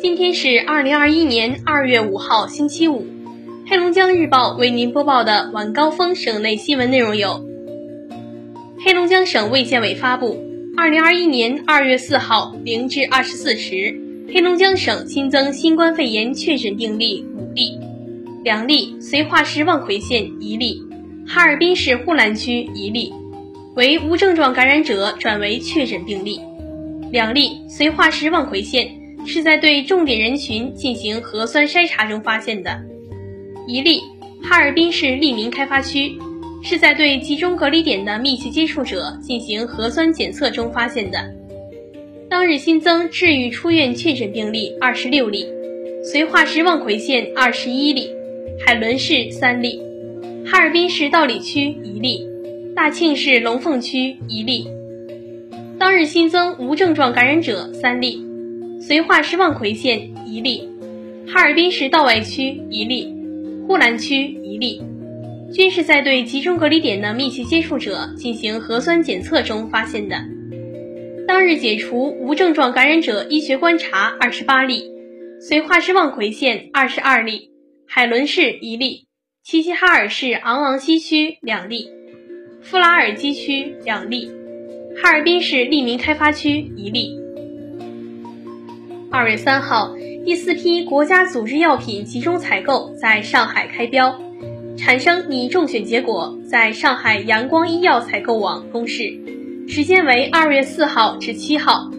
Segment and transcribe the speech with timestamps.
[0.00, 3.04] 今天是二零二一年二月五号，星期五。
[3.66, 7.44] 黑龙江日报为您播报的晚高峰省内新闻内容有：
[8.78, 10.38] 黑龙江省卫健委发布，
[10.76, 14.00] 二零二一年二月四号零至二十四时，
[14.32, 17.76] 黑龙江省新增新冠肺炎确诊病例五例，
[18.44, 20.80] 两例绥化市望奎县一例，
[21.26, 23.12] 哈尔滨市呼兰区一例，
[23.74, 26.40] 为无症状感染者转为确诊病例，
[27.10, 28.88] 两例绥化市望奎县
[29.28, 32.80] 是在对重点人群进行核酸筛查中发现的。
[33.66, 34.00] 一例，
[34.42, 36.18] 哈尔滨市利民开发区，
[36.62, 41.18] 是在对集中隔离点的密切接触者进行核酸检测中发现的。
[42.30, 45.46] 当日新增治愈出院确诊病例二十六例，
[46.02, 48.10] 绥化市望奎县二十一例，
[48.64, 49.78] 海伦市三例，
[50.46, 52.26] 哈尔滨市道里区一例，
[52.74, 54.66] 大庆市龙凤区一例。
[55.78, 58.24] 当日新增无症状感染者三例，
[58.80, 60.68] 绥化市望奎县一例，
[61.26, 63.14] 哈尔滨市道外区一例。
[63.66, 64.80] 呼兰区一例，
[65.52, 70.16] 均是在对集中隔离点的密切接触者进行核酸检测中发现的。
[71.26, 74.84] 当日解除无症状感染者医学观察二十八例，
[75.38, 77.50] 绥化市望奎县二十二例，
[77.86, 79.06] 海伦市一例，
[79.44, 81.90] 齐齐哈尔市昂昂西区两例，
[82.62, 84.30] 富拉尔基区两例，
[85.02, 87.17] 哈尔滨市利民开发区一例。
[89.10, 89.94] 二月三号。
[90.26, 94.20] 第四批国家组织药品集中采购在上海开标，
[94.76, 99.18] 产生拟中选结果在上海阳光医药采购网公示，
[99.66, 101.90] 时间为二月四号至七号。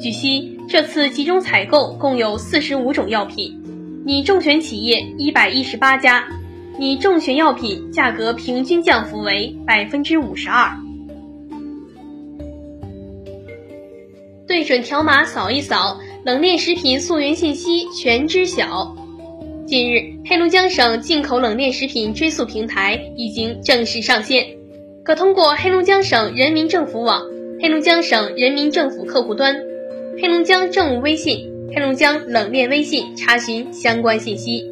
[0.00, 6.24] 据悉，这次集中采购共有四十五种药品，拟中选企业一百一十八家，
[6.76, 10.76] 拟中选药品价格平均降幅为百分之五十二。
[14.48, 16.00] 对准条码扫一扫。
[16.24, 18.96] 冷链食品溯源信息全知晓。
[19.66, 24.46] 近日，黑龙江省进口冷链食品追溯平台已经正式上线，
[25.02, 27.22] 可通过黑龙江省人民政府网、
[27.60, 29.56] 黑龙江省人民政府客户端、
[30.20, 34.64] 黑龙江政务微信、黑龙江冷链微信查询相关信息，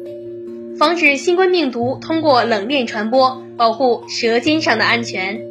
[0.77, 5.41] 防止新冠病毒通过冷链传播，保护舌尖上的安全。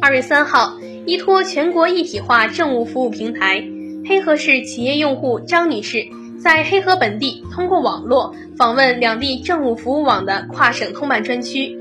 [0.00, 3.64] 二月三号，依托全国一体化政务服务平台。
[4.06, 6.06] 黑河市企业用户张女士
[6.42, 11.76] 在黑河本地通过网络访问两地政务服务网的跨省通办专区，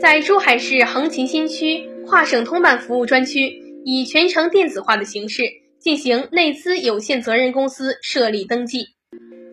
[0.00, 5.42] 在珠海市横琴新区跨省通办服务专区以全程电子化的形式
[5.78, 8.86] 进行内资有限责任公司设立登记，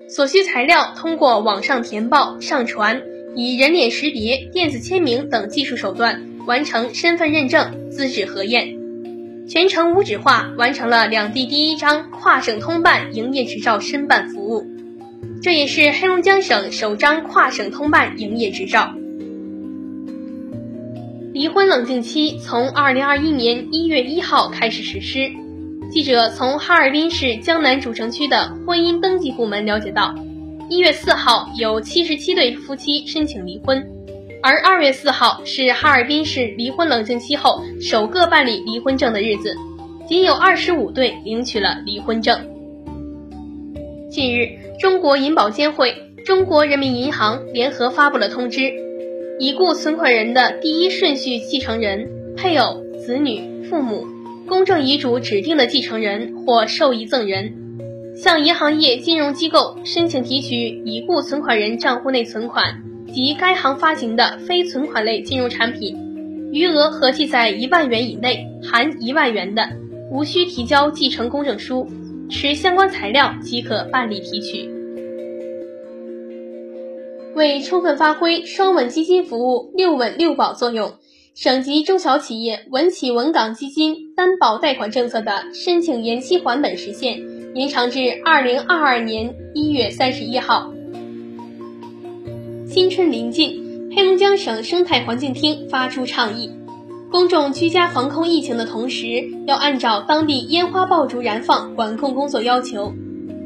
[0.10, 3.02] 所需材料通过网上填报上传，
[3.36, 8.85] 以人脸识别、电子签名等技术手段完成身份认证、资质核验。
[9.48, 14.66] 全程无纸化，完成了两地第一张跨省通办营业执照申办服务，
[15.42, 18.94] 这也是黑龙江省首张跨省通办营业执照。
[21.32, 25.30] 离婚冷静期从二零二一年一月一号开始实施。
[25.92, 30.16] 记者从哈尔滨市江南主城区的婚姻登记部门了解到，
[30.70, 33.95] 一月四号有七十七对夫妻申请离婚。
[34.46, 39.56] 而二月四号是哈尔滨市离婚冷静期后首个办理离婚证的日子，
[40.08, 42.40] 仅有二十五对领取了离婚证。
[44.12, 48.72] 近日，中国银保监会、中国人民银行联合发布了通知，
[49.40, 52.08] 已故存款人的第一顺序继承人、
[52.38, 54.06] 配偶、子女、父母、
[54.48, 57.52] 公证遗嘱指定的继承人或受益赠人，
[58.16, 62.84] 向银行业金融机构申请提取已故存款人账户内存款。
[63.14, 65.98] 及该行发行的非存款类金融产品，
[66.52, 69.70] 余额合计在一万元以内（含一万元的），
[70.12, 71.88] 无需提交继承公证书，
[72.30, 74.70] 持相关材料即可办理提取。
[77.36, 80.94] 为充分发挥双稳基金服务六稳六保作用，
[81.34, 87.22] 省级中小企业稳企稳岗基金担保贷款政策的申请延期还本时限
[87.54, 90.75] 延长至二零二二年一月三十一号。
[92.76, 96.52] 新春临近，黑龙江省生态环境厅发出倡议：
[97.10, 102.92] 公众居家防控疫情的同时，要按照当地烟花爆竹燃放管控工作要求，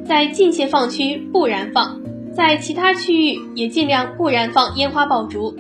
[0.04, 2.02] 在禁限放区不燃放，
[2.34, 5.56] 在其他区域也尽量不燃放烟花爆竹，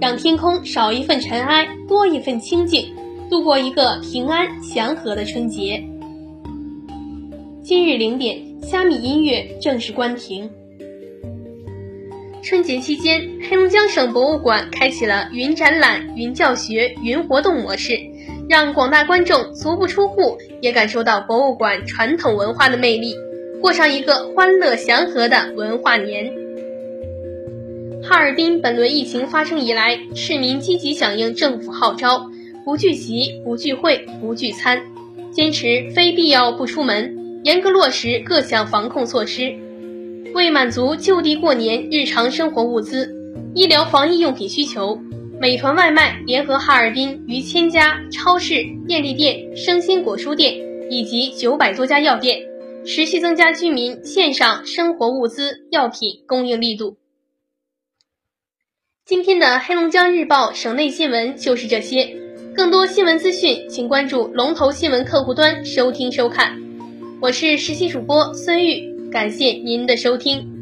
[0.00, 2.86] 让天空少一份尘埃，多一份清净，
[3.28, 5.82] 度过一个平安祥和的春节。
[7.64, 10.48] 今日零点，虾米音乐正式关停。
[12.48, 18.00] 春节期间，黑龙江省博物馆开启了云展览、云教学、云活动模式，
[18.48, 23.14] 让广大观众足不出户也感受到博物馆传统文化的魅力，
[23.60, 26.32] 过上一个欢乐祥和的文化年。
[28.02, 32.30] 哈尔滨本轮疫情发生以来，市民积极响应政府号召，
[32.64, 34.80] 不聚集、不聚会、不聚餐，
[35.30, 39.54] 坚持非必要不出门，严格落实各项防控措施。
[40.34, 43.14] 为满足就地过年日常生活物资、
[43.54, 44.98] 医疗防疫用品需求，
[45.40, 50.54] 美团外卖联合哈尔滨逾千家超市、便利店、生鲜果蔬店
[50.90, 52.40] 以及九百多家药店，
[52.84, 56.96] 持续增加居民线上生活物资、药品供应力度。
[59.04, 62.14] 今天的黑龙江日报省内新闻就是这些，
[62.54, 66.60] 更多新闻资讯，请关注龙头新闻客户端收听收看。
[67.20, 70.57] 我是实习主播孙玉，感谢您的收听。